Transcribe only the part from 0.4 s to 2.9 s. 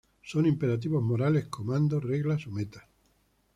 imperativos morales, comandos, reglas o metas.